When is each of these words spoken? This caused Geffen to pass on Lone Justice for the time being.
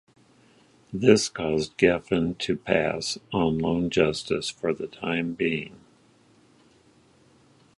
This 0.91 1.29
caused 1.29 1.77
Geffen 1.77 2.35
to 2.39 2.57
pass 2.57 3.19
on 3.31 3.59
Lone 3.59 3.91
Justice 3.91 4.49
for 4.49 4.73
the 4.73 4.87
time 4.87 5.35
being. 5.35 5.79